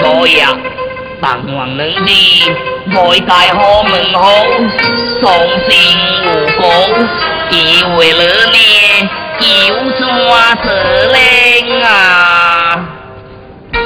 [0.00, 0.56] 所呀啊
[1.22, 2.48] 但望你哋
[2.96, 4.22] 外界可问好
[5.20, 5.30] 重
[5.68, 5.70] 视
[6.24, 6.62] 无果
[7.50, 8.56] 以为你哋
[9.38, 9.44] 叫
[9.98, 10.68] 做啊蛇
[11.84, 12.88] 啊。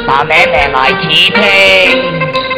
[0.06, 2.53] 大咩咩来自听。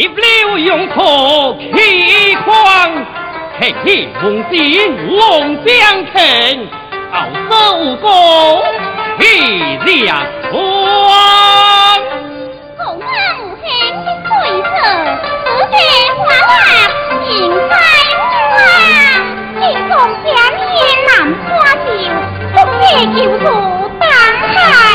[0.00, 3.04] 急流勇挫气狂
[3.60, 6.16] 嘿嘿同心龙将成
[7.12, 7.52] 傲首
[7.96, 8.62] 功
[9.18, 10.52] 力量宽
[12.78, 13.68] 同安无限
[14.02, 14.08] 的
[14.64, 14.72] 色
[15.44, 15.76] 世界
[16.16, 16.18] 花
[16.48, 16.48] 啦
[17.20, 17.28] 人
[17.68, 17.72] 在
[18.56, 18.56] 花
[19.60, 19.92] 轻松
[20.24, 20.64] 假面
[21.08, 21.12] 南
[21.44, 21.86] 花酒
[22.54, 23.46] 不在叫做
[24.00, 24.02] 大
[24.48, 24.89] 汉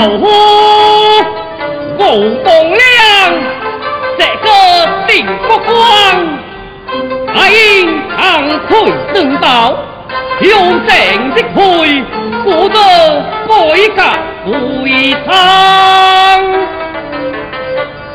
[0.00, 0.24] 老夫
[1.98, 2.00] 无
[2.42, 2.80] 功量，
[4.18, 4.48] 这个
[5.06, 5.76] 定不光，
[7.26, 8.18] 答应长
[8.66, 9.76] 退正道，
[10.40, 10.48] 有
[10.88, 10.90] 正
[11.34, 12.02] 的配，
[12.42, 12.80] 不得
[13.46, 14.02] 悔改
[14.46, 15.30] 悔苍。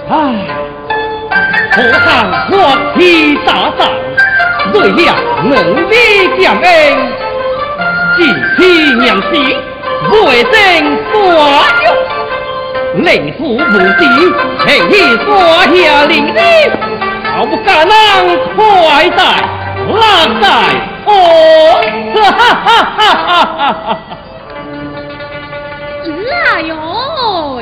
[0.09, 0.13] 唉，
[1.71, 2.09] 何尝
[2.49, 2.55] 我
[2.97, 3.87] 气大丧，
[4.73, 5.53] 瑞了能
[5.91, 5.93] 力
[6.41, 6.67] 降恩，
[8.17, 8.25] 尽
[8.57, 8.59] 弃
[8.95, 9.55] 娘亲。
[10.25, 10.53] 为生
[11.11, 11.15] 所
[11.83, 13.57] 用，内府无
[13.97, 14.01] 敌，
[14.65, 14.93] 嘿去
[15.25, 15.27] 所
[15.75, 16.39] 下领地，
[17.35, 17.93] 好不敢让
[18.55, 19.23] 快带
[19.87, 20.47] 浪带
[21.05, 21.09] 哦，
[22.15, 22.67] 哈哈哈
[22.97, 23.33] 哈哈
[23.63, 23.97] 哈！
[26.05, 26.73] 来哟、
[27.59, 27.61] 哎，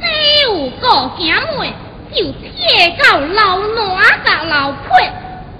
[0.00, 0.04] 只
[0.44, 0.46] 有？
[0.80, 0.84] 个
[1.18, 1.20] 姐
[1.58, 1.60] 妹，
[2.12, 4.84] 就贴到老卵甲老婆，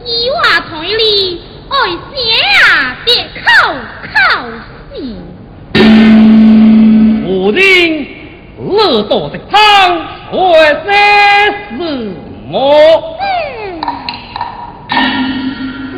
[0.04, 2.14] 伊话台里爱写
[2.62, 3.08] 啊，别
[3.44, 3.46] 靠
[4.14, 4.14] 靠
[4.94, 4.94] 死。
[7.50, 10.52] 如乐道的汤何
[10.84, 10.90] 在
[11.78, 12.12] 是
[12.50, 13.16] 我？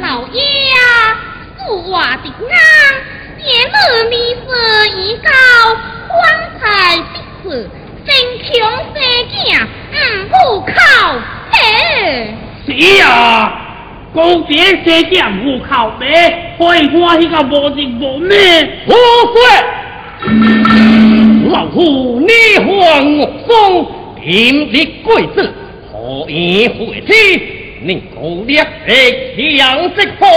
[0.03, 0.42] 老爷，
[1.56, 2.54] 俗话的啊，
[3.39, 3.77] 贤老
[4.10, 4.15] 米
[4.45, 4.47] 子
[4.98, 5.30] 一高，
[6.09, 6.18] 光
[6.60, 7.00] 彩的
[7.42, 7.71] 是，
[8.04, 8.09] 贫
[8.45, 8.48] 穷
[8.92, 8.97] 生
[9.30, 9.34] 子
[9.92, 9.97] 唔
[10.30, 10.72] 好靠。
[11.53, 11.56] 哎，
[12.66, 12.68] 是
[13.03, 13.09] 啊，
[14.12, 14.53] 穷贫
[14.84, 15.10] 生子
[15.47, 18.36] 唔靠，哎，害我一个无钱无命，
[18.86, 18.92] 我
[19.33, 19.36] 过。
[21.48, 22.28] 留胡呢
[22.66, 23.04] 寒
[23.47, 23.86] 风
[24.22, 25.53] 点点贵子
[25.91, 27.41] 何以回天
[27.83, 28.65] 你告呢一刻
[29.34, 30.28] 起人识破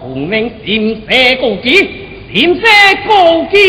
[0.00, 1.88] 同命先舍高见
[2.32, 2.60] 先舍
[3.08, 3.60] 高见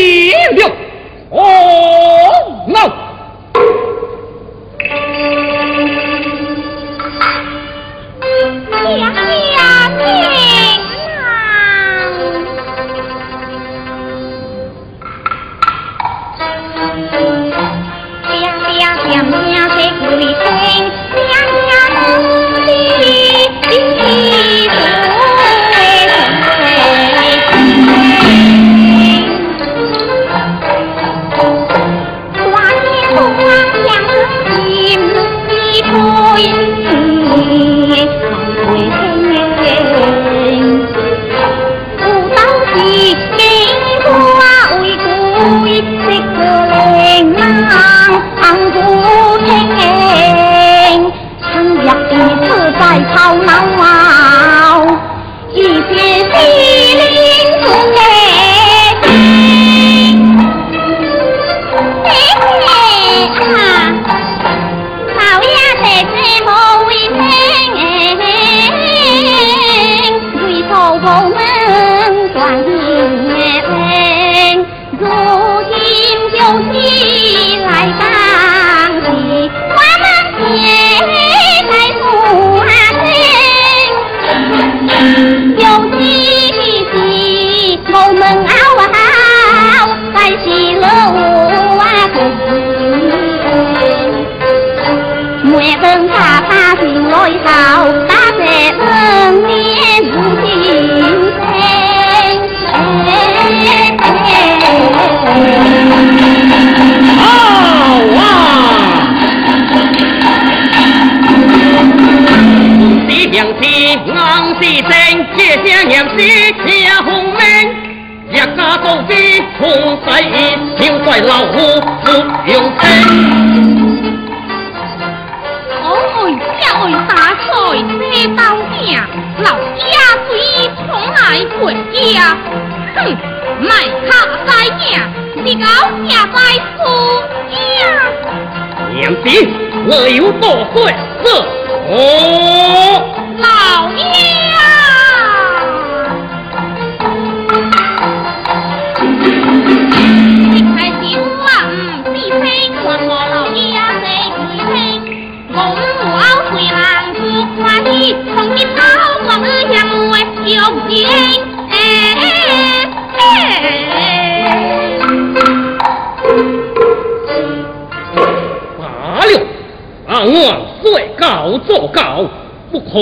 [171.88, 172.28] 告，
[172.70, 172.98] 不可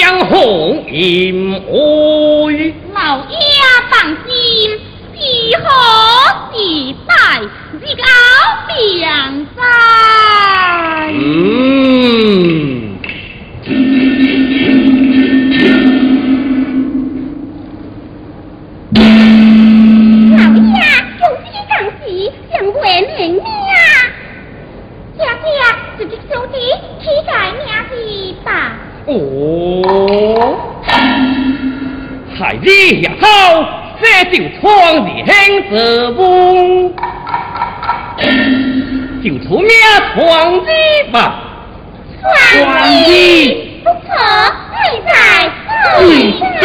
[0.00, 2.74] 扬红淫威。
[2.94, 3.38] 老爷
[3.90, 4.78] 放心，
[5.14, 5.64] 以后
[6.52, 7.40] 必在
[7.72, 8.04] 你高
[8.68, 9.41] 便
[34.24, 35.30] 就创日兴
[35.68, 35.72] 子，
[39.22, 39.68] 就出名
[40.14, 40.66] 创子
[41.12, 41.16] 吧。
[42.20, 42.26] 创
[43.04, 43.10] 子
[43.82, 44.08] 不错，
[44.70, 45.10] 贵在
[45.98, 46.00] 贵
[46.60, 46.62] 在。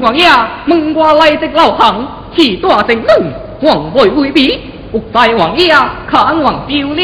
[0.00, 0.24] 王爷，
[0.64, 4.60] 门外来的老行，气大正冷，王位未必，
[4.92, 5.74] 不在王爷
[6.06, 7.02] 看望丢了。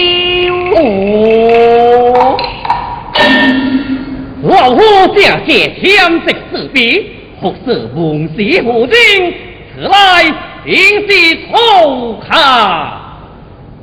[0.76, 2.36] 哦，
[4.44, 4.80] 老夫
[5.14, 7.04] 正借天职四别，
[7.40, 8.94] 服侍王氏夫人，
[9.74, 9.92] 此来
[10.64, 10.74] 定
[11.08, 13.00] 是错卡。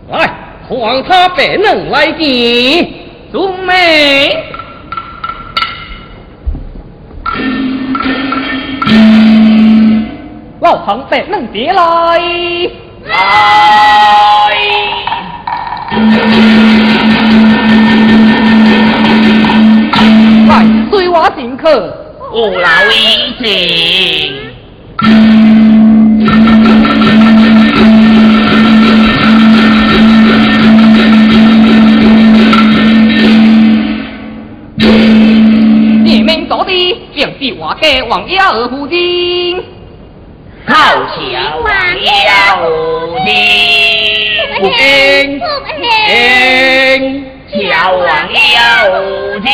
[0.10, 0.34] 来，
[0.70, 2.88] 皇他别能来见，
[3.32, 4.30] 祖妹。
[10.62, 12.20] 老彭别能别来，
[13.06, 13.15] 来，
[20.48, 21.63] 来随我进去。
[22.32, 23.44] 我老已经。
[36.03, 36.72] 你们做的
[37.15, 39.71] 将是我给王爷儿夫人。
[40.68, 41.18] 好巧
[41.63, 42.10] 王爷
[42.62, 42.65] 无
[43.25, 43.30] 敌，
[44.60, 45.41] 不平，
[46.08, 47.51] 平，巧
[47.94, 48.38] 王爷
[48.89, 48.94] 无
[49.39, 49.48] 敌。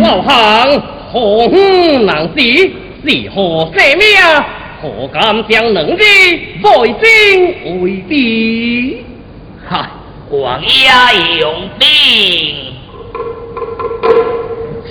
[0.00, 1.16] 老行红
[2.06, 2.38] 难事，
[3.04, 3.36] 是何
[3.76, 4.06] 生命？
[4.80, 6.02] 何敢将能力
[6.62, 6.70] 外
[7.02, 9.04] 征为敌？
[9.68, 9.90] 哈，
[10.30, 10.68] 王爷
[11.40, 12.77] 用兵。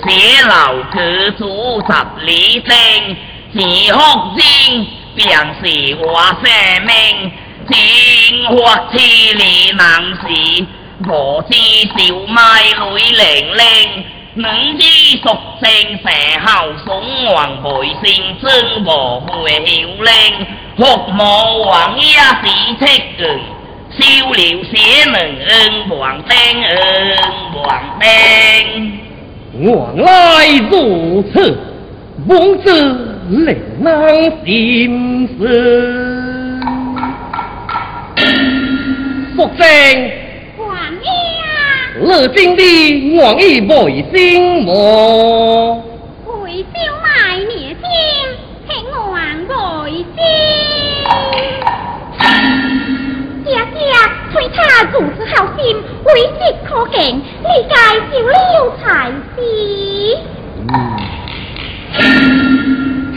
[0.08, 2.72] 写老子主十里征，
[3.52, 3.58] 自
[3.92, 3.98] 哭
[4.38, 5.28] 声便
[5.62, 6.50] 是我生
[6.86, 7.30] 命，
[7.68, 8.56] 情或
[8.90, 10.66] 凄厉难时，
[11.06, 11.54] 何知
[11.88, 12.40] 小麦
[12.94, 14.04] 泪零零，
[14.36, 14.82] 能知
[15.18, 15.28] 属
[15.62, 16.08] 性蛇
[16.46, 16.88] 后宋
[17.34, 20.46] 王培姓真和会晓令，
[20.78, 22.46] 哭母王一时
[22.80, 23.40] 七人，
[23.90, 24.38] 烧了
[24.72, 27.18] 写门恩王兵恩
[27.54, 28.97] 王兵。
[29.60, 31.58] 原来如此，
[32.28, 32.70] 王子
[33.28, 36.60] 令人心思。
[39.34, 39.66] 福正，
[40.58, 40.68] 王
[41.02, 41.06] 爷，
[42.00, 42.62] 如今的
[43.20, 45.82] 王爷为心么？
[46.44, 46.76] 为小
[54.78, 57.74] 对他如此好心，威胁可敬，你该
[58.12, 58.32] 就了
[58.80, 59.36] 才是。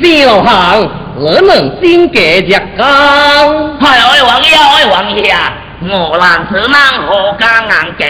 [0.02, 2.60] 小行，我能先给日讲。
[3.80, 5.36] 哎，王爷，哎，王爷，
[5.88, 6.76] 我难此难
[7.06, 8.04] 何家硬给？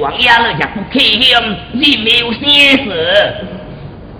[0.00, 1.40] 王爷你也不气嫌，
[1.72, 2.42] 你没有先
[2.84, 2.88] 事。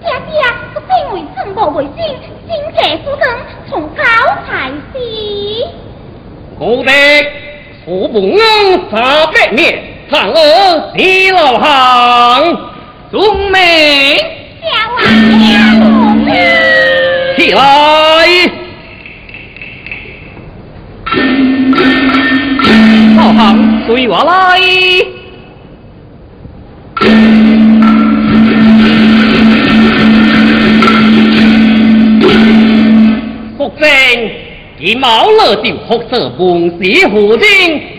[0.00, 0.33] 姐姐，
[0.73, 1.99] 这并为寸步为心，
[2.47, 3.29] 心给夫人
[3.69, 4.03] 从高
[4.47, 4.97] 才是。
[6.59, 6.91] 好的。
[7.90, 8.38] 我不能
[8.88, 10.32] 杀百面，反而
[10.92, 12.56] 死老行。
[13.11, 13.59] 宗明，
[14.62, 15.02] 小王
[15.40, 16.25] 爷同
[17.37, 17.61] 起来！
[23.16, 24.30] 好行随我来。
[34.83, 37.47] 以毛乐就服色蒙氏虎精，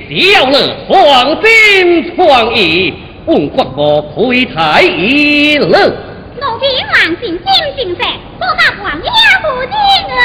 [0.10, 2.92] 只要了创新创意，
[3.24, 5.94] 本国无亏台一乐。
[6.40, 7.46] 奴婢万姓金
[7.78, 8.02] 姓石，
[8.40, 9.10] 多纳王爷
[9.44, 9.70] 夫人
[10.10, 10.18] 恩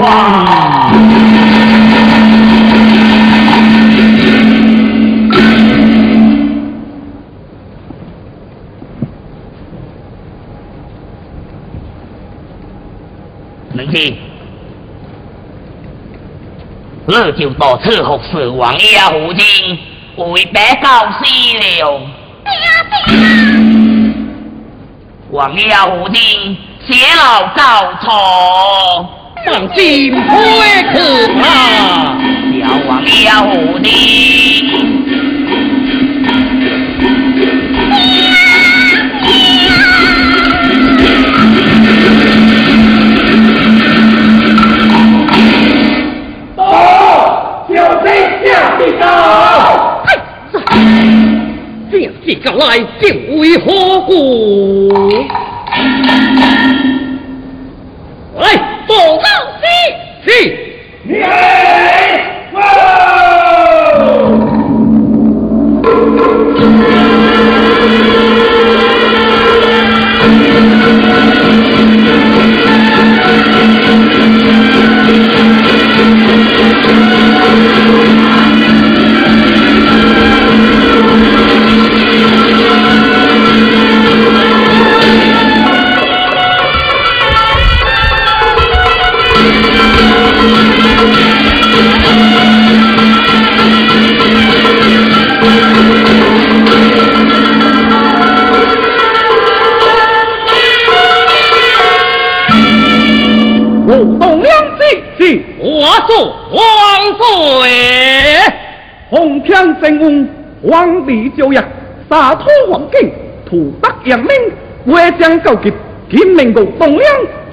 [0.00, 0.02] 哇！
[13.74, 14.16] 能听？
[17.06, 19.78] 我就到此服侍王爷胡金，
[20.16, 21.24] 为白告死
[21.58, 22.00] 了。
[25.30, 26.56] 王爷胡金，
[26.88, 29.08] 谢老告错，
[29.44, 30.94] 放心，不会可
[31.34, 31.42] 怕。
[32.58, 34.93] 小王爷胡金。
[52.26, 54.88] 这个来定为何故？
[58.38, 58.56] 来，
[58.88, 59.24] 报告
[59.60, 59.66] 是
[60.24, 61.83] 是。
[112.36, 113.10] 土黄金，
[113.48, 114.28] 图得扬名，
[114.86, 115.72] 为将告急，
[116.08, 117.04] 天命国东央，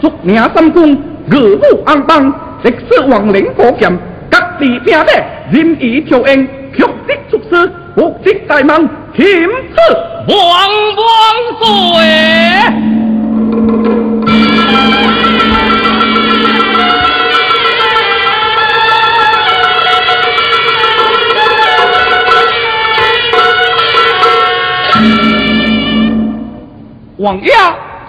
[0.02, 0.94] 逐名三公，
[1.32, 2.34] 俄武安邦，
[2.64, 3.92] 历史王陵宝剑，
[4.30, 9.76] 各地拼得任意朝应，曲直出师，国际大梦，天赐
[10.28, 10.36] 王
[10.98, 11.06] 王
[11.60, 11.66] 岁。
[27.18, 27.52] 王爷，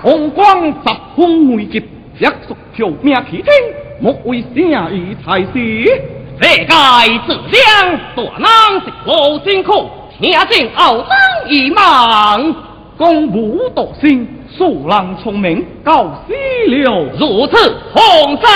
[0.01, 0.73] 红光十
[1.15, 1.83] 分危急，
[2.19, 3.53] 约束救命起听，
[4.01, 5.53] 莫为啥意才是？
[6.41, 8.49] 世界之良，大难
[8.81, 11.09] 是无辛苦，听见后生
[11.49, 12.55] 一忙，
[12.97, 16.33] 公武多心，素人聪明，告死
[16.69, 17.05] 了。
[17.19, 18.51] 如此，皇上，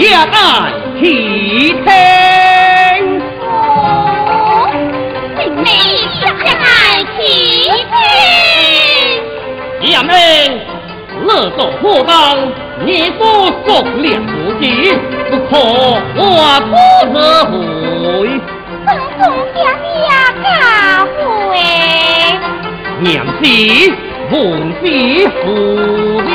[0.00, 1.02] 也爱齐
[1.74, 1.84] 听。
[3.42, 3.44] 哦，
[5.36, 6.64] 明日也爱
[7.18, 7.18] 齐
[7.92, 7.94] 听。
[9.92, 10.12] 杨明，
[11.26, 12.16] 乐做何当？
[12.82, 12.88] 你
[13.18, 13.22] 不
[13.66, 14.64] 熟练自己。
[15.30, 15.50] 不可
[16.16, 16.18] 我
[16.64, 16.72] 不
[17.12, 17.52] 得回，
[18.86, 18.88] 公
[19.18, 19.20] 公
[19.52, 19.86] 爹爹
[20.42, 20.44] 家
[21.14, 21.14] 回，
[23.00, 23.44] 娘子
[24.30, 24.34] 问
[24.80, 24.82] 是
[25.28, 25.44] 父
[26.26, 26.28] 亲，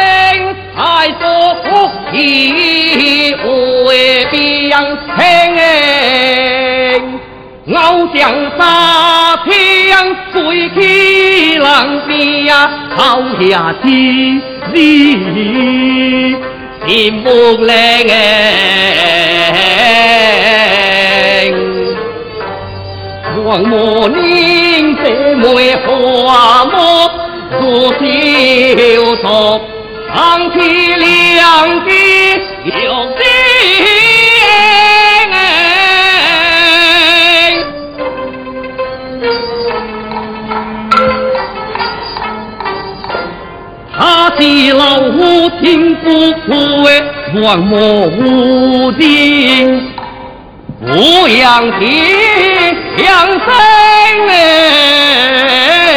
[0.75, 0.79] 才
[1.19, 1.23] 做
[1.63, 1.65] 福
[2.11, 2.15] 气
[3.85, 3.89] 为
[4.31, 4.71] 边
[5.17, 5.19] 听？
[7.67, 7.77] 翱
[8.17, 8.19] 翔
[8.57, 8.59] 沙
[9.45, 9.51] 天。
[11.59, 11.67] 两
[12.07, 13.87] 边呀，好下去
[14.73, 14.75] 你
[16.87, 17.25] 心目
[17.63, 17.75] 靓
[18.09, 18.17] 哎，
[23.45, 27.09] 望母宁这梅花木
[27.59, 29.59] 如秋霜，
[30.13, 30.57] 长起
[30.93, 31.89] 两地
[32.65, 32.71] 有
[33.17, 33.19] 心。
[44.39, 46.89] 是老夫听不苦哎，
[47.43, 49.87] 望莫无尽，
[50.79, 52.60] 不养天
[52.97, 55.90] 养生哎。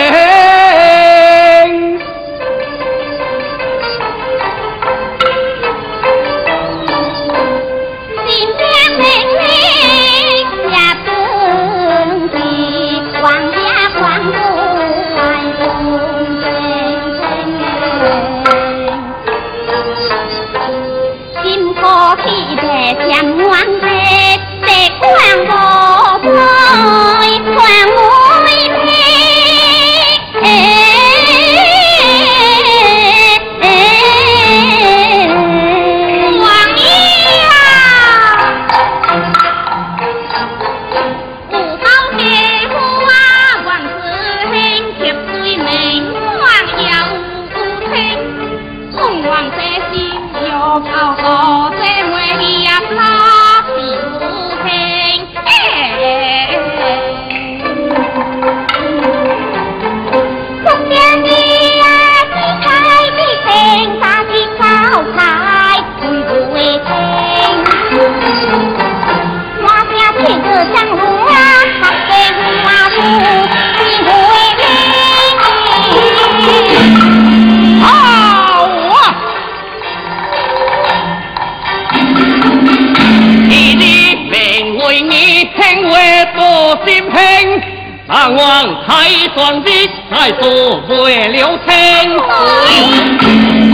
[90.25, 90.49] 财主
[90.89, 91.69] 为了钱，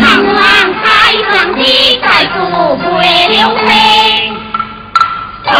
[0.00, 0.02] 贪
[0.82, 0.84] 太
[1.28, 1.62] 贪的
[2.90, 3.70] 为了名，
[5.44, 5.52] 财。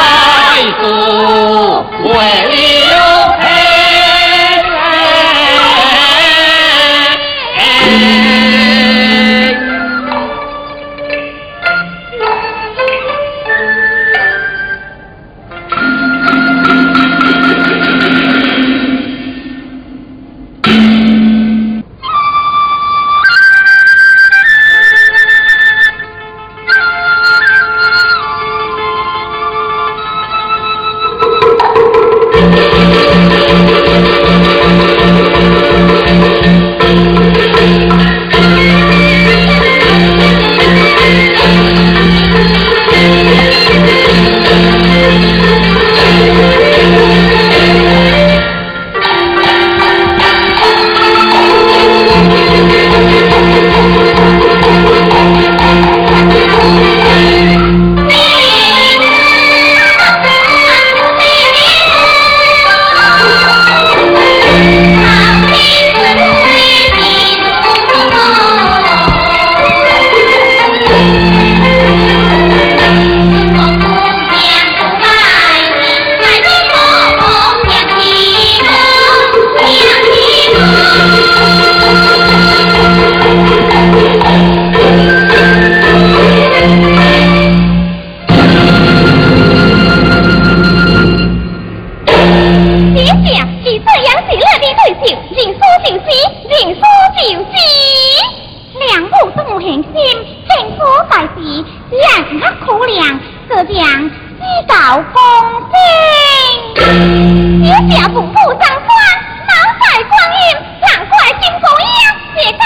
[100.49, 101.37] 正果在世，
[101.90, 102.01] 人
[102.40, 102.99] 客苦粮，
[103.49, 104.75] 这将依靠
[105.12, 105.19] 公
[105.71, 105.73] 孙。
[107.64, 108.16] 要叫富
[108.55, 108.90] 家官，
[109.47, 110.43] 难改光阴，
[110.81, 111.93] 难改金谷秧，
[112.37, 112.62] 写到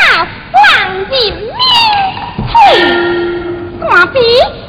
[0.53, 0.63] 万
[1.11, 1.53] 人面。
[2.49, 2.55] 嘿，
[3.81, 4.17] 官兵，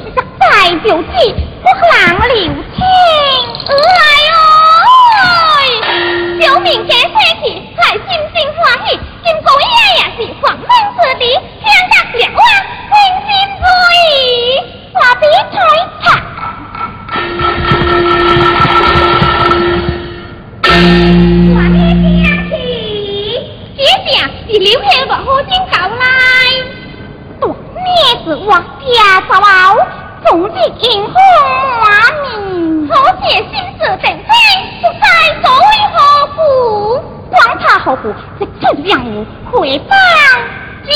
[0.04, 0.44] 你个大
[0.82, 1.08] 条子，
[1.62, 1.82] 不可
[2.28, 2.34] 留
[2.74, 2.78] 情。
[3.68, 3.70] 哎
[4.30, 4.34] 呦，
[6.40, 6.68] 救命！
[6.86, 7.44] 加欢喜，
[7.76, 8.00] 来，心
[8.34, 8.88] 心欢喜。
[9.26, 10.62] 金姑爷也是黄门
[10.94, 12.40] 子弟，相隔两岸，
[12.86, 12.94] 真
[13.26, 14.06] 心不易，
[14.94, 15.54] 何必太
[16.00, 16.04] 怕？
[20.62, 22.54] 我的娘子，
[23.76, 26.06] 这下是刘爷不好心搞来，
[27.40, 27.84] 多面
[28.24, 29.74] 子我家遭熬，
[30.24, 31.10] 总是因祸
[31.82, 31.84] 我
[32.38, 34.30] 命，好姐心事等待，
[34.80, 35.00] 不知
[35.42, 35.96] 所为何
[36.36, 37.15] 故。
[37.30, 39.96] 光怕后虎，这这样我回放
[40.84, 40.90] 你。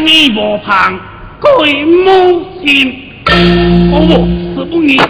[0.00, 0.98] 香意无旁，
[1.38, 3.22] 鬼无心。
[3.92, 5.04] 哦，是不义子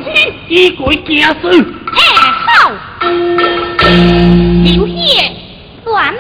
[0.49, 1.49] 以鬼惊死。
[1.93, 2.01] 哎，
[2.47, 2.73] 好，
[4.65, 5.31] 刘谢，
[5.85, 6.19] 大妹，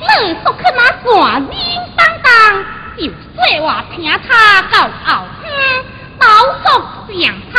[0.00, 1.46] 你说去那山人
[1.94, 2.64] 当当，
[2.96, 5.46] 就说话听他到后乡，
[6.18, 6.24] 刀
[6.64, 6.72] 索
[7.06, 7.14] 上
[7.52, 7.54] 汤，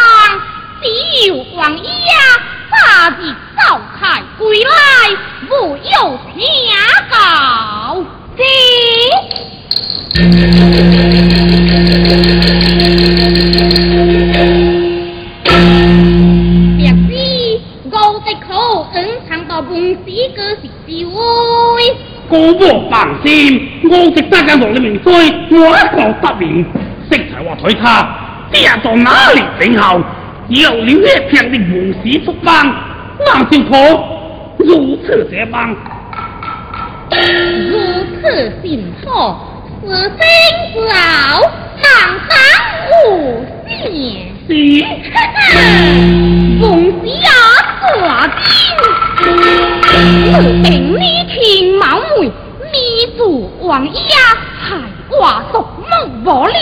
[0.82, 1.84] 只有王爷
[2.71, 2.75] 早
[3.19, 3.21] 日
[3.60, 4.71] 召开归来，
[5.51, 6.41] 无有听
[7.12, 8.04] 到
[19.62, 21.15] 半死个是智慧。
[22.28, 25.12] 高我放心，我食得嘅落你名衰，
[25.52, 26.65] 我一個得面，
[27.12, 27.86] 識才話腿他，
[28.52, 30.02] 這在哪裏等候？
[30.48, 32.65] 有了一片的黃屎出班，
[33.26, 33.78] 南少婆
[34.58, 35.76] 如此這般，
[37.12, 37.71] 如
[38.21, 38.21] 此
[38.63, 39.06] 幸福，
[39.82, 40.15] 此生
[40.74, 40.91] 之后，
[41.82, 41.84] 常
[42.30, 42.32] 常
[43.06, 43.06] 无
[43.67, 43.69] 限。
[44.47, 44.50] 是
[46.60, 46.62] 奉
[47.02, 47.30] 旨啊，
[48.00, 48.39] 抓紧！
[50.24, 51.02] 你定你
[51.34, 51.36] 听
[51.78, 51.84] 毛
[52.19, 52.32] 妹，
[52.71, 52.76] 你
[53.17, 53.19] 主
[53.62, 54.00] 王爷
[54.60, 54.65] 害
[55.10, 55.21] 我
[55.52, 55.91] 属木
[56.24, 56.54] 无了，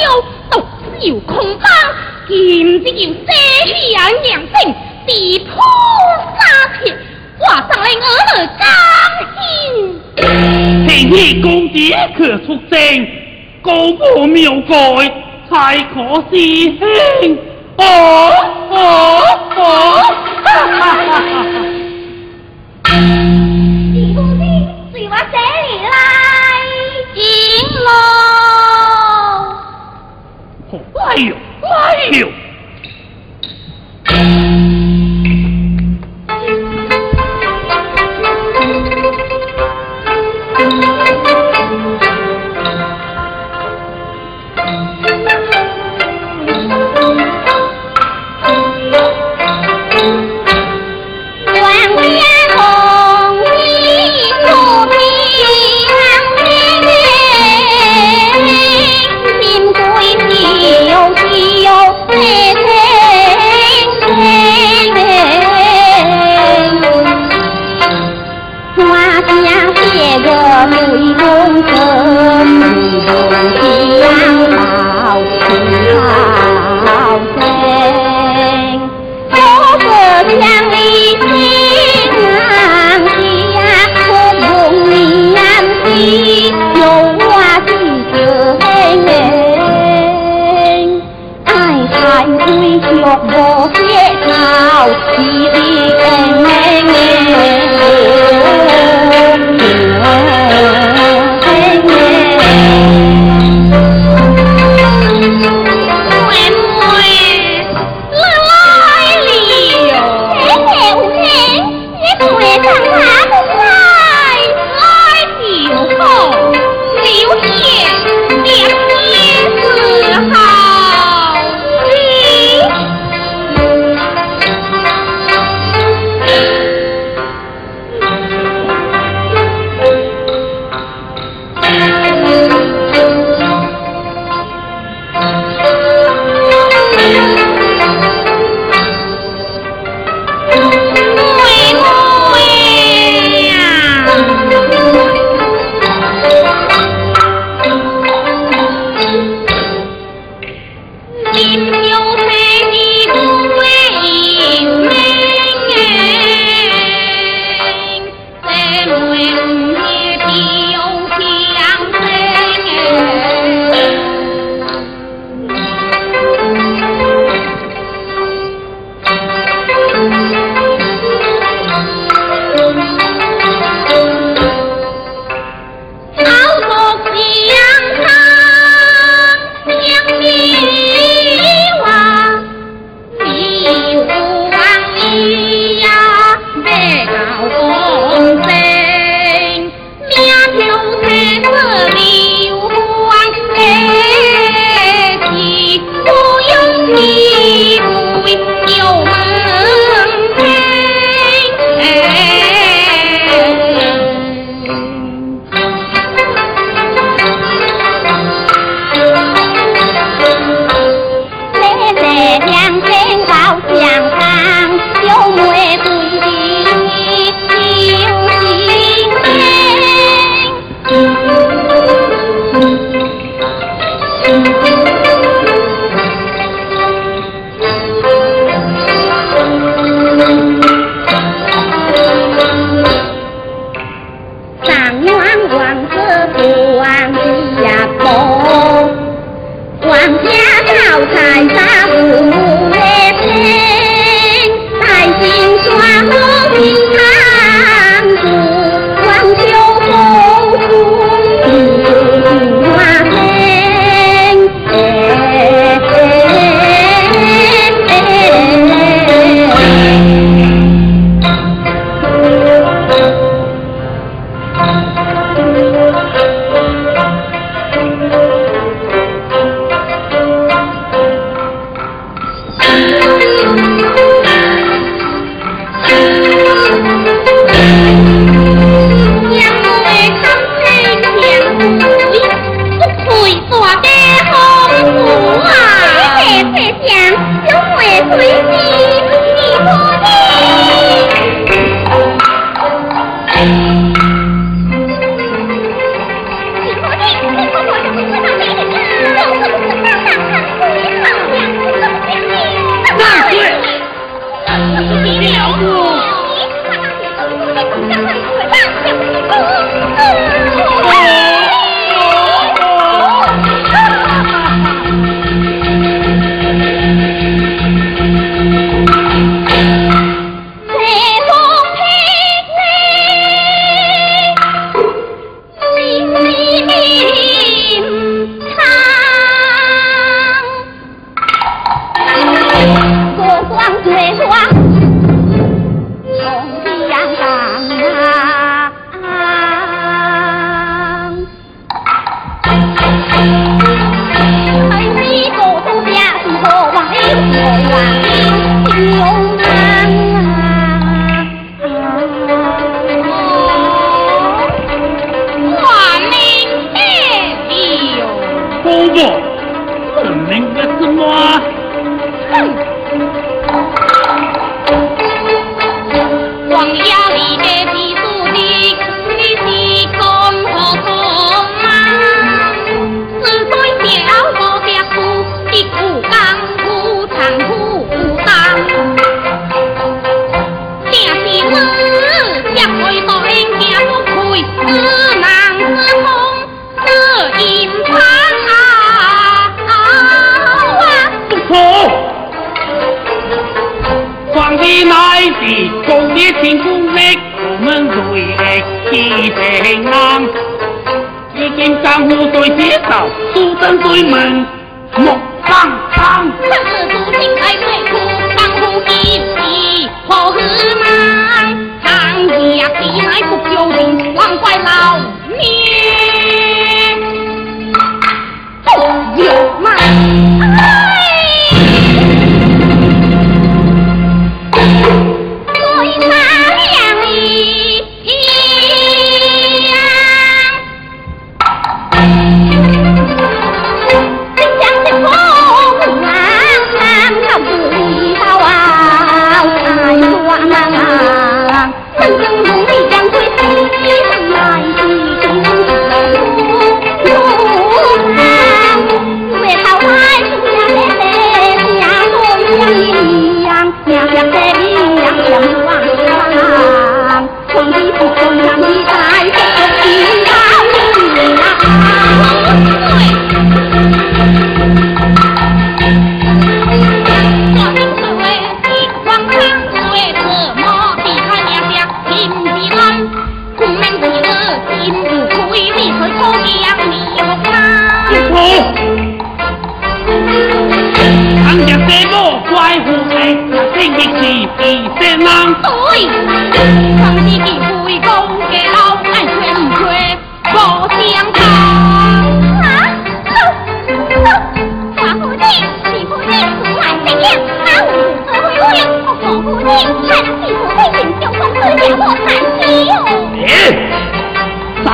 [0.51, 0.53] 独
[0.99, 1.63] 笑空邦，
[2.27, 3.29] 今只要遮
[3.91, 4.75] 下娘性，
[5.07, 5.09] 地
[5.39, 5.47] 铺
[6.37, 6.39] 沙
[6.83, 6.83] 铁，
[7.39, 8.61] 挂上来我儿甘
[9.35, 9.41] 兴。
[10.87, 11.73] 平日公子
[12.17, 12.77] 卻出聲，
[13.61, 13.71] 高
[14.15, 14.71] 我妙改
[15.49, 15.53] 才
[15.93, 15.95] 可
[16.29, 16.35] 是
[16.77, 16.79] 兄。
[17.77, 17.81] 哦
[18.71, 18.75] 哦
[19.55, 19.61] 哦！
[20.43, 20.47] 哈
[20.79, 21.11] 哈哈
[22.83, 22.87] 哈！
[23.93, 24.41] 李公子，
[24.91, 25.95] 随我这里来，
[27.15, 27.21] 进
[27.85, 27.87] 喽。
[31.07, 31.31] 哎呦，
[31.63, 31.67] 哎
[32.19, 32.21] 呦！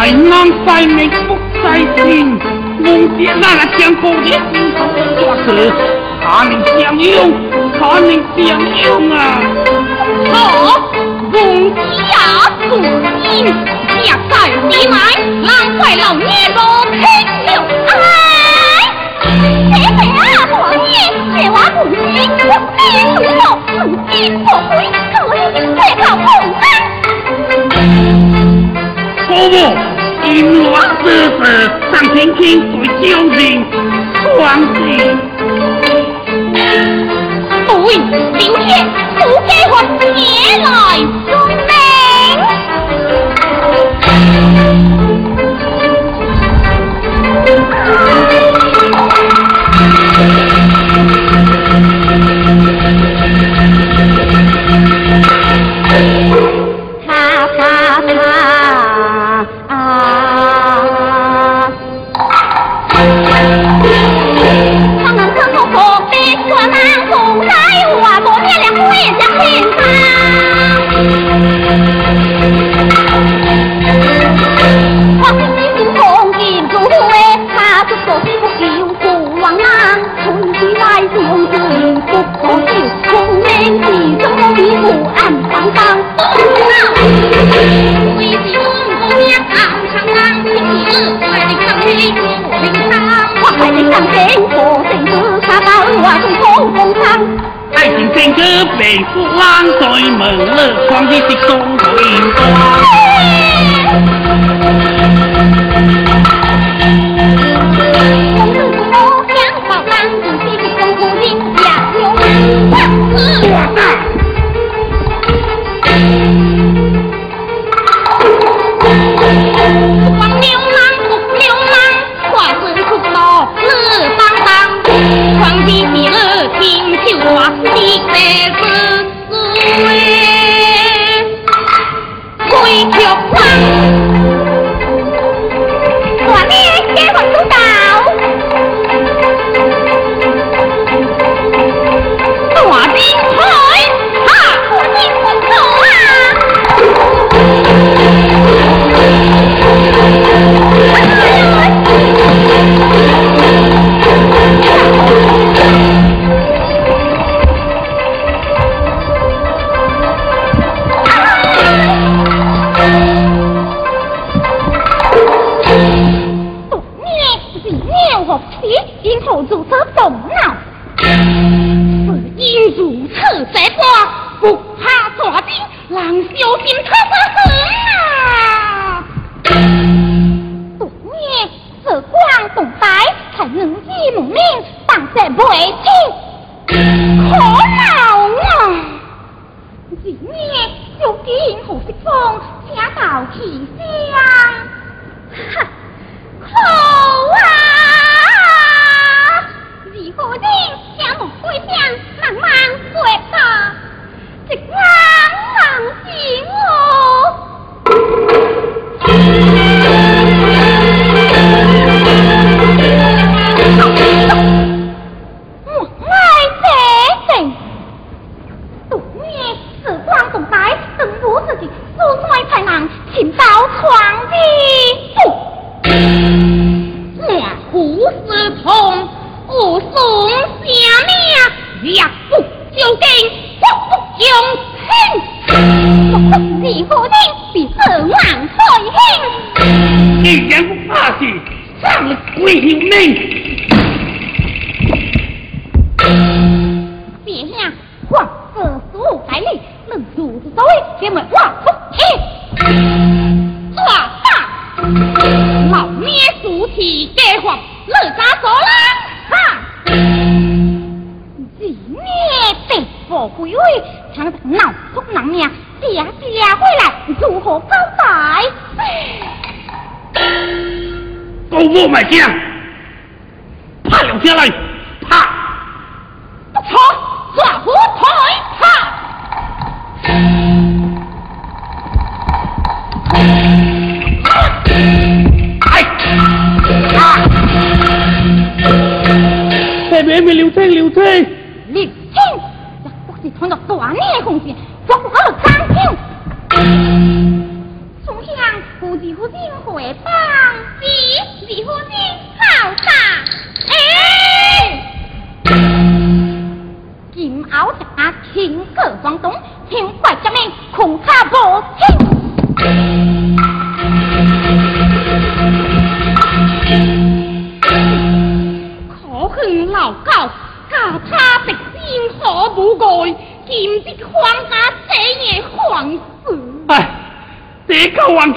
[0.05, 0.31] 浪南
[0.67, 2.37] 在美不在京，
[2.79, 4.37] 梦见那个将公的心
[4.77, 4.79] 头，
[6.21, 7.33] 他能相拥，
[7.79, 8.45] 他能相
[8.83, 9.41] 拥啊！
[10.31, 10.35] 哦，
[11.31, 11.35] 公
[11.73, 12.13] 家
[12.69, 12.77] 祖
[13.31, 13.33] 荫，
[14.03, 14.33] 家在
[14.69, 14.95] 地埋，
[15.41, 16.59] 难怪了你不
[16.91, 17.01] 肯
[17.47, 17.49] 留。
[29.37, 29.94] Oh,
[30.35, 31.41] 阴乱世事，
[31.93, 33.39] 上天天对将人
[34.35, 34.35] 双
[34.75, 34.75] 喜。
[35.81, 35.85] 对，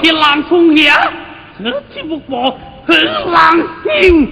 [0.01, 1.11] 去南充下，
[1.63, 4.29] 这只不过很狼心。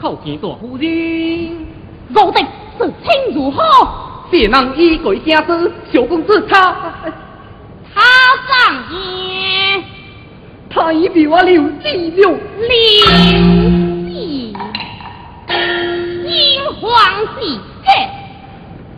[0.00, 1.66] 叩见大夫人，
[2.14, 2.40] 我的
[2.78, 3.62] 事情如何？
[4.30, 6.74] 别人以鬼家子，小公子他
[7.94, 8.02] 他
[8.48, 9.84] 上言，
[10.68, 12.16] 他已被我留记了。
[12.16, 12.36] 刘
[14.08, 14.56] 记，
[16.26, 16.90] 英皇
[17.38, 18.23] 喜帖。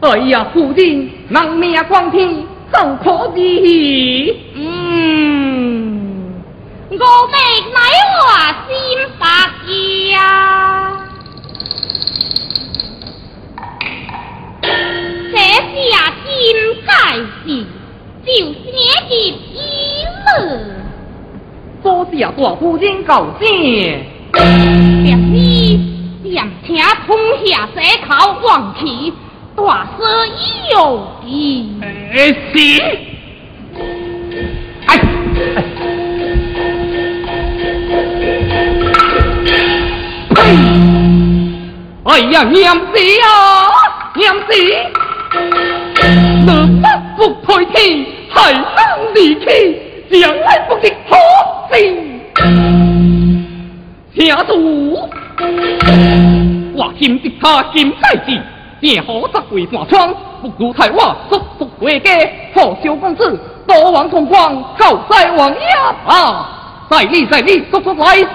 [0.01, 4.37] 哎呀，夫人，人命光天，怎可比？
[4.55, 6.35] 嗯，
[6.91, 7.37] 我的
[7.73, 7.79] 乃
[8.21, 8.27] 我
[8.69, 8.71] 心
[9.19, 9.27] 白
[10.11, 10.15] 家，
[15.33, 15.35] 这
[15.91, 16.29] 下金
[16.85, 16.93] 盖
[17.43, 17.47] 事，
[18.23, 18.79] 就是你
[19.09, 19.11] 的
[19.55, 19.55] 一
[20.27, 20.37] 了。
[21.83, 24.05] 多谢大夫人告诫。
[25.03, 25.17] 别是
[26.35, 26.37] 想
[26.67, 26.77] 请
[27.07, 27.17] 通
[27.47, 28.09] 下这口
[28.43, 28.85] 王旗，
[29.57, 30.03] 大事
[30.37, 30.41] 已
[30.71, 30.77] 有
[31.23, 31.27] 的。
[31.83, 31.85] 哎，
[32.53, 32.55] 是。
[34.87, 34.91] 哎，
[40.37, 40.39] 哎！
[42.05, 42.85] 哎呀，娘子
[43.25, 43.29] 啊，
[44.15, 44.49] 娘子，
[46.47, 46.81] 能
[47.17, 48.63] 不退气，还能
[49.15, 49.45] 离去，
[50.11, 51.17] 将来不的可
[51.75, 51.77] 惜。
[54.27, 54.53] 下主，
[56.75, 58.41] 我今的他今在之，
[58.87, 62.13] 便可责为大窗，不如太我速速回家，
[62.55, 65.61] 贺小公子多王同光，告在王爷
[66.07, 66.49] 啊！
[66.89, 68.31] 在你在你，速速来走。